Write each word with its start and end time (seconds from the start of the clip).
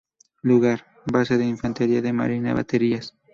Lugar: 0.41 0.87
Base 1.05 1.37
de 1.37 1.45
Infantería 1.45 2.01
de 2.01 2.11
Marina 2.11 2.55
Baterías 2.55 3.13